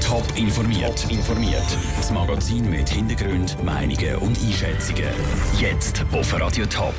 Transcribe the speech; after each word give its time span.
Top 0.00 0.24
informiert. 0.36 1.10
informiert. 1.10 1.66
Das 1.96 2.12
Magazin 2.12 2.70
mit 2.70 2.88
Hintergrund, 2.88 3.56
Meinungen 3.64 4.16
und 4.18 4.38
Einschätzungen. 4.38 5.08
Jetzt 5.58 6.04
auf 6.12 6.40
Radio 6.40 6.64
Top. 6.66 6.94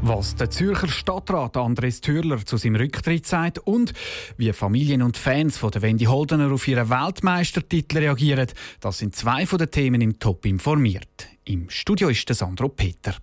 Was 0.00 0.36
der 0.36 0.50
Zürcher 0.50 0.86
Stadtrat 0.86 1.56
Andres 1.56 2.00
Thürler 2.00 2.46
zu 2.46 2.58
seinem 2.58 2.76
Rücktritt 2.76 3.26
sagt 3.26 3.58
und 3.58 3.92
wie 4.36 4.52
Familien 4.52 5.02
und 5.02 5.16
Fans 5.16 5.58
von 5.58 5.72
der 5.72 5.82
Wendy 5.82 6.04
Holdener 6.04 6.52
auf 6.52 6.68
ihren 6.68 6.90
Weltmeistertitel 6.90 7.98
reagieren, 7.98 8.46
das 8.78 8.98
sind 8.98 9.16
zwei 9.16 9.44
von 9.44 9.58
den 9.58 9.72
Themen 9.72 10.00
im 10.00 10.20
Top 10.20 10.46
informiert. 10.46 11.26
Im 11.44 11.68
Studio 11.70 12.08
ist 12.08 12.28
der 12.28 12.36
Sandro 12.36 12.68
Peter. 12.68 13.16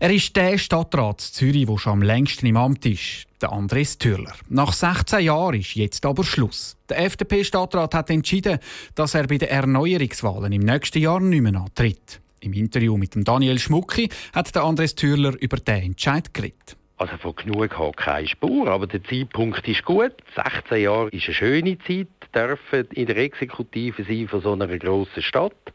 Er 0.00 0.10
ist 0.10 0.34
der 0.34 0.58
Stadtrat 0.58 1.20
Zürich, 1.20 1.66
der 1.66 1.78
schon 1.78 1.92
am 1.92 2.02
längsten 2.02 2.46
im 2.46 2.56
Amt 2.56 2.84
ist, 2.84 3.26
der 3.40 3.52
Andres 3.52 3.96
Thürler. 3.96 4.32
Nach 4.48 4.72
16 4.72 5.20
Jahren 5.20 5.60
ist 5.60 5.76
jetzt 5.76 6.04
aber 6.04 6.24
Schluss. 6.24 6.76
Der 6.88 6.98
FDP-Stadtrat 7.04 7.94
hat 7.94 8.10
entschieden, 8.10 8.58
dass 8.96 9.14
er 9.14 9.28
bei 9.28 9.38
den 9.38 9.48
Erneuerungswahlen 9.48 10.52
im 10.52 10.62
nächsten 10.62 10.98
Jahr 10.98 11.20
nicht 11.20 11.40
mehr 11.40 11.54
antritt. 11.54 12.20
Im 12.40 12.52
Interview 12.54 12.96
mit 12.96 13.12
Daniel 13.14 13.58
Schmucki 13.58 14.10
hat 14.34 14.52
der 14.54 14.64
Andres 14.64 14.96
Thürler 14.96 15.34
über 15.40 15.58
diesen 15.58 15.82
Entscheid 15.82 16.34
geredet. 16.34 16.76
Also 16.96 17.16
von 17.18 17.36
genug 17.36 17.78
hat 17.78 17.96
keine 17.96 18.26
Spur, 18.26 18.66
aber 18.68 18.88
der 18.88 19.02
Zeitpunkt 19.04 19.66
ist 19.68 19.84
gut. 19.84 20.12
16 20.34 20.82
Jahre 20.82 21.08
ist 21.10 21.26
eine 21.26 21.34
schöne 21.34 21.78
Zeit, 21.86 22.08
dürfen 22.34 22.88
in 22.90 23.06
der 23.06 23.16
Exekutive 23.16 24.02
sein 24.02 24.26
von 24.26 24.42
so 24.42 24.52
einer 24.52 24.66
grossen 24.76 25.22
Stadt, 25.22 25.72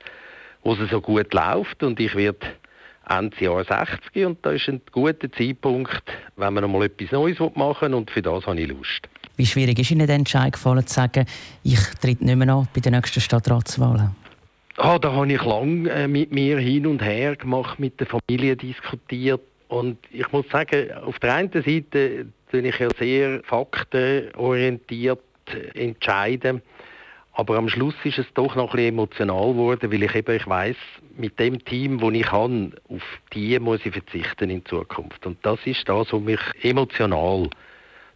wo 0.64 0.74
es 0.74 0.90
so 0.90 1.00
gut 1.00 1.34
läuft 1.34 1.84
und 1.84 2.02
ich 2.02 2.16
werde 2.16 2.46
Ende 3.10 3.44
Jahr 3.44 3.64
60 3.64 4.26
und 4.26 4.46
da 4.46 4.52
ist 4.52 4.68
ein 4.70 4.82
guter 4.92 5.32
Zeitpunkt, 5.32 6.04
wenn 6.36 6.54
man 6.54 6.72
mal 6.72 6.84
etwas 6.84 7.12
Neues 7.12 7.40
machen 7.56 7.92
will 7.92 7.96
und 7.96 8.12
für 8.12 8.22
das 8.22 8.46
habe 8.46 8.60
ich 8.62 8.68
Lust. 8.68 9.10
Wie 9.36 9.46
schwierig 9.46 9.80
ist 9.80 9.92
Ihnen 9.92 10.06
der 10.06 10.16
Entscheid 10.16 10.54
gefallen, 10.54 10.86
zu 10.86 10.94
sagen, 10.94 11.26
ich 11.64 11.80
trete 12.02 12.24
nicht 12.24 12.36
mehr 12.36 12.54
an 12.54 12.68
bei 12.74 12.82
den 12.82 12.94
nächsten 12.94 13.22
Stadtratswahlen? 13.22 14.16
Ah, 14.78 15.00
da 15.00 15.12
habe 15.12 15.32
ich 15.32 15.44
lange 15.44 15.90
äh, 15.90 16.08
mit 16.08 16.32
mir 16.32 16.60
hin 16.60 16.86
und 16.88 17.02
her 17.02 17.36
gemacht, 17.36 17.80
mit 17.80 18.00
der 18.00 18.08
Familie 18.08 18.56
diskutiert 18.56 19.42
und 19.68 19.98
ich 20.12 20.32
muss 20.32 20.48
sagen, 20.50 20.92
auf 21.06 21.20
der 21.20 21.36
einen 21.36 21.52
Seite 21.52 22.28
bin 22.52 22.66
ich 22.66 22.80
ja 22.80 22.90
sehr 22.98 23.42
faktenorientiert 23.44 25.20
entscheiden. 25.74 26.62
Aber 27.40 27.56
am 27.58 27.70
Schluss 27.70 27.96
ist 28.04 28.18
es 28.18 28.26
doch 28.34 28.54
noch 28.56 28.72
ein 28.72 28.76
bisschen 28.76 28.90
emotional 28.90 29.54
geworden, 29.54 29.90
weil 29.94 30.04
ich 30.04 30.14
eben, 30.14 30.36
ich 30.36 30.46
weiss, 30.46 30.76
mit 31.16 31.40
dem 31.40 31.64
Team, 31.64 31.98
das 31.98 32.12
ich 32.12 32.30
habe, 32.34 32.72
auf 32.90 33.02
die 33.34 33.58
muss 33.60 33.80
ich 33.86 33.94
verzichten 33.94 34.50
in 34.50 34.66
Zukunft. 34.66 35.26
Und 35.26 35.38
das 35.44 35.58
ist 35.64 35.88
das, 35.88 36.12
was 36.12 36.22
mich 36.22 36.42
emotional 36.62 37.50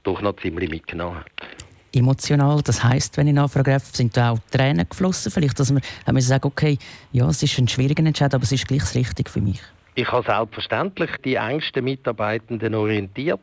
doch 0.03 0.21
noch 0.21 0.35
ziemlich 0.41 0.69
mitgenommen 0.69 1.19
hat. 1.19 1.47
Emotional, 1.93 2.61
das 2.63 2.83
heisst, 2.83 3.15
wenn 3.15 3.27
ich 3.27 3.33
nachfrage 3.33 3.79
sind 3.79 4.17
da 4.17 4.31
auch 4.31 4.39
Tränen 4.51 4.89
geflossen? 4.89 5.31
Vielleicht, 5.31 5.57
dass 5.57 5.71
man 5.71 5.81
haben 6.05 6.19
sagen, 6.19 6.45
okay, 6.45 6.77
ja, 7.13 7.25
es 7.29 7.41
ist 7.41 7.57
ein 7.57 7.69
schwieriger 7.69 8.05
Entscheid, 8.05 8.33
aber 8.33 8.43
es 8.43 8.51
ist 8.51 8.67
gleich 8.67 8.81
das 8.81 8.93
Richtige 8.93 9.31
für 9.31 9.39
mich. 9.39 9.61
Ich 9.95 10.11
habe 10.11 10.29
selbstverständlich 10.29 11.11
die 11.23 11.35
engsten 11.35 11.85
Mitarbeitenden 11.85 12.75
orientiert. 12.75 13.39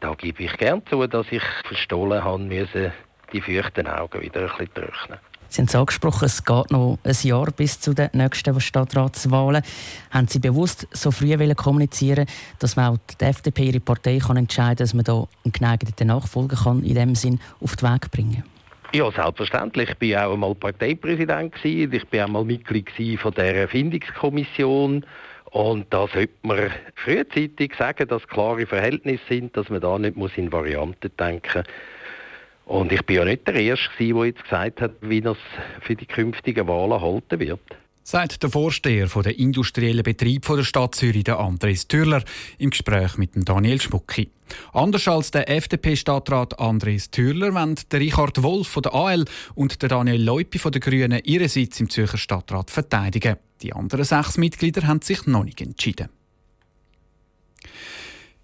Da 0.00 0.12
gebe 0.12 0.42
ich 0.42 0.54
gern 0.58 0.82
zu, 0.90 1.06
dass 1.06 1.24
ich 1.30 1.42
verstohlen 1.64 2.22
haben 2.22 2.48
müssen, 2.48 2.92
die 3.32 3.40
feuchten 3.40 3.86
Augen 3.86 4.20
wieder 4.20 4.42
ein 4.42 4.48
bisschen 4.48 4.74
trocknen. 4.74 5.18
Sie 5.48 5.60
haben 5.60 5.66
es 5.66 5.74
angesprochen, 5.74 6.26
es 6.26 6.44
geht 6.44 6.70
noch 6.70 6.98
ein 7.02 7.16
Jahr 7.22 7.50
bis 7.50 7.80
zu 7.80 7.92
den 7.92 8.08
nächsten 8.12 8.60
Stadtratswahlen. 8.60 9.62
Haben 10.12 10.28
Sie 10.28 10.38
bewusst 10.38 10.86
so 10.92 11.10
früh 11.10 11.36
kommunizieren 11.54 12.26
dass 12.60 12.76
man 12.76 12.94
auch 12.94 12.98
die 13.20 13.24
FDP, 13.24 13.64
ihre 13.64 13.80
Partei, 13.80 14.18
kann 14.18 14.36
entscheiden 14.36 14.76
dass 14.76 14.94
man 14.94 15.04
da 15.04 15.26
einen 15.44 15.52
geneigten 15.52 16.06
Nachfolger 16.06 16.56
kann 16.56 16.84
in 16.84 16.94
dem 16.94 17.16
Sinn 17.16 17.40
auf 17.60 17.74
den 17.74 17.90
Weg 17.90 18.10
bringen 18.12 18.44
ja, 18.92 19.10
selbstverständlich. 19.10 19.90
Ich 20.00 20.14
war 20.14 20.26
auch 20.26 20.32
einmal 20.34 20.54
Parteipräsident. 20.54 21.54
Ich 21.64 22.12
war 22.12 22.24
auch 22.24 22.28
mal 22.28 22.44
Mitglied 22.44 23.20
von 23.20 23.32
der 23.34 23.54
Erfindungskommission. 23.54 25.06
Und 25.50 25.86
da 25.90 26.06
sollte 26.06 26.32
man 26.42 26.70
frühzeitig 26.96 27.74
sagen, 27.76 28.08
dass 28.08 28.26
klare 28.26 28.66
Verhältnisse 28.66 29.22
sind, 29.28 29.56
dass 29.56 29.68
man 29.68 29.80
da 29.80 29.98
nicht 29.98 30.16
in 30.36 30.52
Varianten 30.52 31.10
denken 31.18 31.58
muss. 31.58 31.64
Und 32.70 32.92
ich 32.92 33.04
bin 33.04 33.16
ja 33.16 33.24
nicht 33.24 33.48
der 33.48 33.56
Erste, 33.56 33.88
der 33.98 34.26
jetzt 34.26 34.44
gesagt 34.44 34.80
hat, 34.80 34.92
wie 35.00 35.20
das 35.20 35.36
für 35.80 35.96
die 35.96 36.06
künftigen 36.06 36.68
Wahlen 36.68 37.00
halten 37.00 37.40
wird. 37.40 37.58
Sagt 38.04 38.44
der 38.44 38.50
Vorsteher 38.50 39.08
der 39.08 39.36
industriellen 39.40 40.04
Betrieb 40.04 40.46
der 40.46 40.62
Stadt 40.62 40.94
Zürich, 40.94 41.24
der 41.24 41.40
Andres 41.40 41.88
Thürler, 41.88 42.22
im 42.58 42.70
Gespräch 42.70 43.16
mit 43.18 43.32
Daniel 43.34 43.80
Schmucki. 43.80 44.30
Anders 44.72 45.08
als 45.08 45.32
der 45.32 45.50
FDP-Stadtrat 45.50 46.60
Andres 46.60 47.10
Thürler 47.10 47.52
wollen 47.54 47.74
der 47.90 47.98
Richard 47.98 48.40
Wolf 48.44 48.68
von 48.68 48.84
der 48.84 48.94
AL 48.94 49.24
und 49.56 49.82
der 49.82 49.88
Daniel 49.88 50.22
Leupi 50.22 50.60
von 50.60 50.70
den 50.70 50.80
Grünen 50.80 51.20
ihren 51.24 51.48
Sitz 51.48 51.80
im 51.80 51.90
Zürcher 51.90 52.18
Stadtrat 52.18 52.70
verteidigen. 52.70 53.34
Die 53.62 53.72
anderen 53.72 54.04
sechs 54.04 54.38
Mitglieder 54.38 54.86
haben 54.86 55.02
sich 55.02 55.26
noch 55.26 55.42
nicht 55.42 55.60
entschieden. 55.60 56.08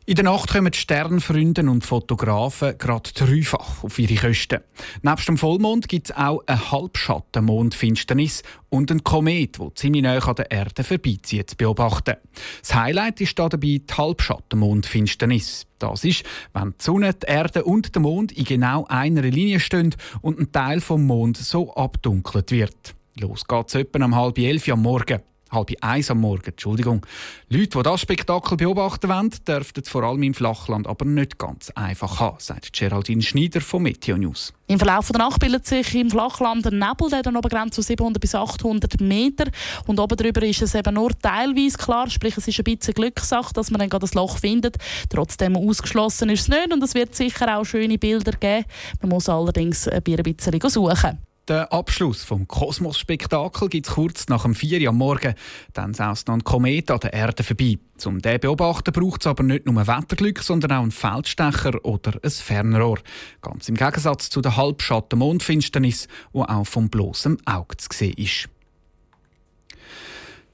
In 0.08 0.14
der 0.14 0.24
Nacht 0.24 0.52
kommen 0.52 0.72
Sternfreunde 0.72 1.62
und 1.62 1.84
Fotografen 1.84 2.78
gerade 2.78 3.10
dreifach 3.12 3.82
auf 3.82 3.98
ihre 3.98 4.14
Kosten. 4.14 4.60
Nebst 5.02 5.26
dem 5.26 5.36
Vollmond 5.36 5.88
gibt 5.88 6.10
es 6.10 6.16
auch 6.16 6.44
eine 6.46 6.70
Halbschattenmondfinsternis 6.70 8.44
und 8.68 8.92
einen 8.92 9.02
Komet, 9.02 9.58
der 9.58 9.74
ziemlich 9.74 10.04
nah 10.04 10.18
an 10.18 10.34
der 10.36 10.48
Erde 10.52 10.84
vorbeizieht, 10.84 11.50
zu 11.50 11.56
beobachten. 11.56 12.14
Das 12.60 12.72
Highlight 12.76 13.20
ist 13.20 13.36
dabei 13.36 13.58
die 13.58 13.84
Halbschattenmondfinsternis. 13.90 15.66
Das 15.80 16.04
ist, 16.04 16.22
wenn 16.54 16.70
die 16.70 16.84
Sonne, 16.84 17.12
die 17.12 17.26
Erde 17.26 17.64
und 17.64 17.92
der 17.92 18.02
Mond 18.02 18.30
in 18.30 18.44
genau 18.44 18.84
einer 18.88 19.22
Linie 19.22 19.58
stehen 19.58 19.92
und 20.22 20.38
ein 20.38 20.52
Teil 20.52 20.80
vom 20.80 21.04
Mond 21.04 21.36
so 21.36 21.74
abdunkelt 21.74 22.52
wird. 22.52 22.94
Los 23.18 23.44
geht's 23.44 23.74
etwa 23.74 24.04
um 24.04 24.14
halb 24.14 24.38
elf 24.38 24.68
am 24.68 24.82
Morgen 24.82 25.20
halb 25.56 25.72
eins 25.80 26.10
am 26.10 26.20
Morgen, 26.20 26.50
Entschuldigung. 26.50 27.04
Leute, 27.48 27.78
die 27.78 27.82
das 27.82 28.00
Spektakel 28.00 28.56
beobachten 28.56 29.08
wollen, 29.08 29.30
dürften 29.46 29.82
es 29.82 29.88
vor 29.88 30.04
allem 30.04 30.22
im 30.22 30.34
Flachland 30.34 30.86
aber 30.86 31.04
nicht 31.04 31.38
ganz 31.38 31.70
einfach 31.70 32.20
haben, 32.20 32.36
sagt 32.38 32.72
Geraldine 32.72 33.22
Schneider 33.22 33.60
von 33.60 33.82
Meteo 33.82 34.16
News. 34.16 34.52
Im 34.68 34.78
Verlauf 34.78 35.08
der 35.08 35.18
Nacht 35.18 35.40
bildet 35.40 35.64
sich 35.64 35.94
im 35.94 36.10
Flachland 36.10 36.66
ein 36.66 36.78
Nebel, 36.78 37.08
der 37.08 37.22
dann 37.22 37.36
obergrenzt 37.36 37.74
zu 37.74 37.82
700 37.82 38.20
bis 38.20 38.34
800 38.34 39.00
Meter. 39.00 39.44
Und 39.86 40.00
oben 40.00 40.16
drüber 40.16 40.42
ist 40.42 40.60
es 40.62 40.74
eben 40.74 40.94
nur 40.94 41.16
teilweise 41.18 41.78
klar, 41.78 42.10
sprich 42.10 42.36
es 42.36 42.48
ist 42.48 42.58
ein 42.58 42.64
bisschen 42.64 42.94
Glückssache, 42.94 43.52
dass 43.54 43.70
man 43.70 43.88
dann 43.88 44.00
das 44.00 44.14
Loch 44.14 44.38
findet. 44.38 44.76
Trotzdem 45.08 45.56
ausgeschlossen 45.56 46.30
ist 46.30 46.42
es 46.42 46.48
nicht 46.48 46.72
und 46.72 46.82
es 46.82 46.94
wird 46.94 47.14
sicher 47.14 47.56
auch 47.56 47.64
schöne 47.64 47.96
Bilder 47.96 48.32
geben. 48.32 48.64
Man 49.00 49.10
muss 49.10 49.28
allerdings 49.28 49.86
ein 49.88 50.02
bisschen 50.02 50.68
suchen. 50.68 51.18
Den 51.48 51.60
Abschluss 51.60 52.24
vom 52.24 52.48
Kosmos-Spektakel 52.48 53.68
gibt 53.68 53.86
es 53.86 53.94
kurz 53.94 54.28
nach 54.28 54.42
dem 54.42 54.56
4 54.56 54.80
Uhr 54.80 54.88
am 54.88 54.96
Morgen. 54.96 55.34
Dann 55.74 55.94
saust 55.94 56.26
noch 56.26 56.34
ein 56.34 56.42
Komet 56.42 56.90
an 56.90 56.98
der 56.98 57.12
Erde 57.12 57.44
vorbei. 57.44 57.78
Zum 57.96 58.20
den 58.20 58.40
beobachten 58.40 58.92
braucht 58.92 59.20
es 59.20 59.28
aber 59.28 59.44
nicht 59.44 59.64
nur 59.64 59.86
Wetterglück, 59.86 60.40
sondern 60.40 60.72
auch 60.72 60.82
einen 60.82 60.90
Feldstecher 60.90 61.84
oder 61.84 62.18
ein 62.20 62.30
Fernrohr. 62.30 62.98
Ganz 63.42 63.68
im 63.68 63.76
Gegensatz 63.76 64.28
zu 64.28 64.40
der 64.40 64.56
Halbschatten-Mondfinsternis, 64.56 66.08
die 66.34 66.38
auch 66.40 66.66
vom 66.66 66.88
bloßem 66.88 67.38
Auge 67.44 67.76
zu 67.76 67.90
sehen 67.92 68.14
ist. 68.16 68.48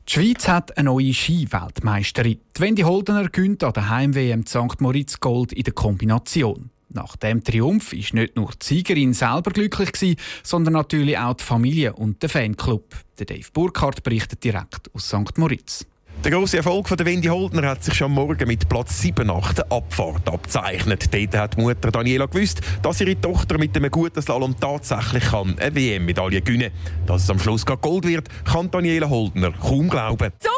Die 0.09 0.13
Schweiz 0.13 0.47
hat 0.47 0.77
eine 0.77 0.91
neue 0.91 1.15
Skiweltmeisterin. 1.15 2.39
Wendy 2.59 2.83
Holdener 2.83 3.31
gönnt 3.31 3.65
an 3.65 3.73
der 3.73 3.89
Heim-WM 3.89 4.45
St. 4.45 4.81
Moritz 4.81 5.21
Gold 5.21 5.55
in 5.55 5.63
der 5.63 5.73
Kombination. 5.73 6.69
Nach 6.95 7.17
dem 7.17 7.43
Triumph 7.43 7.93
ist 7.93 8.13
nicht 8.13 8.37
nur 8.37 8.51
die 8.51 8.65
Siegerin 8.65 9.15
selber 9.15 9.51
glücklich 9.51 9.93
gewesen, 9.93 10.17
sondern 10.43 10.75
natürlich 10.75 11.17
auch 11.17 11.35
die 11.35 11.45
Familie 11.45 11.95
und 11.95 12.23
der 12.23 12.29
Fanclub. 12.29 12.95
Der 13.19 13.27
Dave 13.27 13.49
Burkhardt 13.53 14.03
berichtet 14.03 14.45
direkt 14.45 14.91
aus 14.95 15.09
St. 15.09 15.39
Moritz. 15.39 15.87
Der 16.25 16.31
grosse 16.31 16.59
Erfolg 16.59 16.89
von 16.89 16.97
der 16.97 17.05
Wendy 17.05 17.27
Holdner 17.27 17.69
hat 17.69 17.83
sich 17.83 17.95
schon 17.95 18.13
morgen 18.13 18.47
mit 18.47 18.69
Platz 18.69 19.01
7 19.01 19.27
nach 19.27 19.55
der 19.55 19.73
Abfahrt 19.73 20.29
abzeichnet. 20.29 21.13
Dort 21.13 21.37
hat 21.37 21.57
die 21.57 21.63
Mutter 21.63 21.91
Daniela 21.91 22.27
gewusst, 22.27 22.61
dass 22.81 23.01
ihre 23.01 23.21
Tochter 23.21 23.59
mit 23.59 23.77
einem 23.77 23.91
guten 23.91 24.23
Slalom 24.23 24.55
tatsächlich 24.61 25.25
kann 25.25 25.59
eine 25.59 25.75
WM-Medaille 25.75 26.41
gewinnen 26.41 26.71
kann. 26.71 27.07
Dass 27.07 27.25
es 27.25 27.31
am 27.31 27.41
Schluss 27.41 27.67
Gold 27.67 28.07
wird, 28.07 28.29
kann 28.45 28.71
Daniela 28.71 29.09
Holdner 29.09 29.51
kaum 29.51 29.89
glauben. 29.89 30.31
Super, 30.39 30.52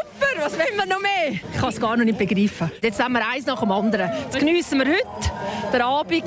was 0.45 0.59
wollen 0.59 0.77
wir 0.77 0.87
noch 0.87 1.01
mehr? 1.01 1.41
Ich 1.53 1.59
kann 1.59 1.71
es 1.71 1.81
gar 1.81 1.97
noch 1.97 2.05
nicht 2.05 2.19
begreifen. 2.19 2.71
Jetzt 2.83 3.03
haben 3.03 3.15
wir 3.15 3.27
eins 3.27 3.47
nach 3.47 3.61
dem 3.61 3.73
anderen. 3.73 4.11
Jetzt 4.25 4.39
geniessen 4.39 4.79
wir 4.79 4.87
heute 4.87 5.31
den 5.73 5.81
Abend 5.81 6.25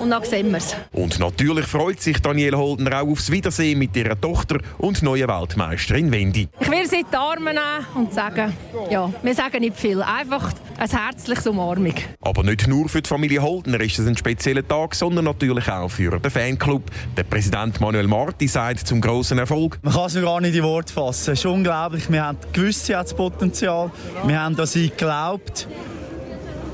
und 0.00 0.10
dann 0.10 0.24
sehen 0.24 0.50
wir 0.50 0.58
es. 0.58 0.74
Und 0.92 1.18
natürlich 1.18 1.66
freut 1.66 2.00
sich 2.00 2.20
Daniela 2.20 2.58
Holdner 2.58 3.02
auch 3.02 3.08
aufs 3.08 3.30
Wiedersehen 3.30 3.78
mit 3.78 3.96
ihrer 3.96 4.20
Tochter 4.20 4.58
und 4.78 5.02
neuen 5.02 5.28
Weltmeisterin 5.28 6.10
Wendy. 6.10 6.48
Ich 6.58 6.70
werde 6.70 6.88
sie 6.88 7.00
in 7.00 7.06
die 7.10 7.16
Arme 7.16 7.54
nehmen 7.54 7.86
und 7.94 8.12
sagen, 8.12 8.52
ja, 8.90 9.12
wir 9.22 9.34
sagen 9.34 9.60
nicht 9.60 9.76
viel, 9.76 10.02
einfach 10.02 10.52
ein 10.78 10.90
herzliches 10.90 11.46
Umarmung. 11.46 11.94
Aber 12.20 12.42
nicht 12.42 12.66
nur 12.66 12.88
für 12.88 13.02
die 13.02 13.08
Familie 13.08 13.42
Holdner 13.42 13.80
ist 13.80 13.98
es 13.98 14.06
ein 14.06 14.16
spezieller 14.16 14.66
Tag, 14.66 14.94
sondern 14.94 15.26
natürlich 15.26 15.68
auch 15.68 15.90
für 15.90 16.18
den 16.18 16.30
Fanclub. 16.30 16.82
Der 17.16 17.24
Präsident 17.24 17.80
Manuel 17.80 18.06
Marti 18.06 18.48
sagt 18.48 18.86
zum 18.86 19.00
grossen 19.00 19.38
Erfolg. 19.38 19.78
Man 19.82 19.92
kann 19.92 20.06
es 20.06 20.14
gar 20.14 20.40
nicht 20.40 20.56
in 20.56 20.62
Worte 20.62 20.92
fassen. 20.92 21.32
Es 21.32 21.40
ist 21.40 21.46
unglaublich. 21.46 22.10
Wir 22.10 22.24
haben 22.24 22.38
gewusst, 22.52 22.86
sie 22.86 22.96
hat 22.96 23.06
das 23.06 23.14
Potenzial. 23.14 23.90
Wir 24.24 24.40
haben 24.40 24.58
an 24.58 24.66
sie 24.66 24.88
geglaubt. 24.88 25.68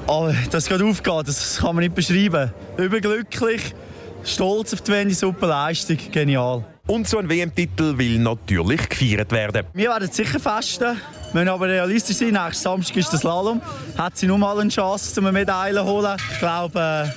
Aber 0.06 0.32
dass 0.50 0.64
es 0.64 0.68
gerade 0.68 0.84
aufgeht, 0.84 1.26
das 1.28 1.58
kann 1.58 1.74
man 1.74 1.82
nicht 1.84 1.94
beschreiben. 1.94 2.52
Überglücklich, 2.76 3.74
stolz 4.24 4.72
auf 4.72 4.80
die 4.82 4.92
Wendy, 4.92 5.14
super 5.14 5.48
Leistung, 5.48 5.98
genial. 6.12 6.64
Und 6.86 7.08
so 7.08 7.18
ein 7.18 7.28
WM-Titel 7.28 7.98
will 7.98 8.20
natürlich 8.20 8.88
gefeiert 8.88 9.32
werden. 9.32 9.66
Wir 9.74 9.90
werden 9.90 10.08
sicher 10.08 10.38
festen. 10.38 10.96
Wir 11.32 11.40
müssen 11.40 11.48
aber 11.48 11.66
realistisch 11.66 12.18
sein. 12.18 12.30
Nächsten 12.30 12.62
Samstag 12.62 12.96
ist 12.98 13.12
das 13.12 13.20
Slalom. 13.22 13.60
Hat 13.98 14.16
sie 14.16 14.28
nur 14.28 14.38
mal 14.38 14.60
eine 14.60 14.70
Chance, 14.70 15.18
um 15.20 15.26
eine 15.26 15.40
Medaille 15.40 15.74
zu 15.74 15.84
holen. 15.84 16.16
Ich 16.30 16.38
glaube, 16.38 17.12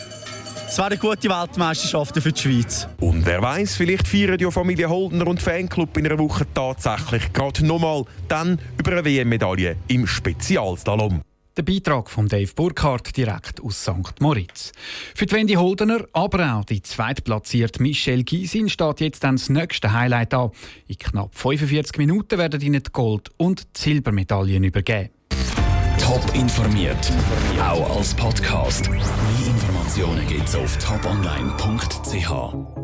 es 0.68 0.78
wäre 0.78 0.88
eine 0.88 0.98
gute 0.98 1.30
Weltmeisterschaft 1.30 2.20
für 2.20 2.32
die 2.32 2.42
Schweiz. 2.42 2.88
Und 3.00 3.24
wer 3.28 3.44
weiß, 3.44 3.76
vielleicht 3.76 4.08
feiern 4.08 4.40
ja 4.40 4.50
Familie 4.50 4.90
Holdner 4.90 5.28
und 5.28 5.40
Fanclub 5.40 5.96
in 5.98 6.08
einer 6.08 6.18
Woche 6.18 6.48
tatsächlich 6.52 7.32
gerade 7.34 7.64
nochmal 7.64 8.06
dann 8.28 8.60
über 8.80 8.94
eine 8.94 9.06
WM-Medaille 9.06 9.76
im 9.88 10.08
Spezialslalom. 10.08 11.22
Der 11.58 11.64
Beitrag 11.64 12.10
von 12.10 12.28
Dave 12.28 12.52
Burkhardt 12.56 13.18
direkt 13.18 13.62
aus 13.62 13.82
St. 13.82 14.22
Moritz. 14.22 14.72
Für 15.16 15.26
die 15.26 15.36
Wendy 15.36 15.56
Holdener, 15.56 16.06
aber 16.14 16.56
auch 16.56 16.64
die 16.64 16.82
zweitplatzierte 16.82 17.82
Michelle 17.82 18.24
Gysin 18.24 18.70
steht 18.70 19.02
jetzt 19.02 19.24
dann 19.24 19.36
das 19.36 19.50
nächste 19.50 19.92
Highlight 19.92 20.34
an. 20.34 20.52
In 20.88 20.98
knapp 20.98 21.36
45 21.36 21.98
Minuten 21.98 22.38
werden 22.38 22.62
ihnen 22.62 22.84
die 22.84 22.92
Gold- 22.92 23.30
und 23.38 23.68
Silbermedaillen 23.76 24.64
übergeben. 24.64 25.10
Top 26.00 26.24
informiert, 26.34 27.12
auch 27.62 27.98
als 27.98 28.14
Podcast. 28.14 28.90
Mehr 28.90 29.02
Informationen 29.46 30.26
gibt's 30.28 30.56
auf 30.56 30.78
toponline.ch. 30.78 32.80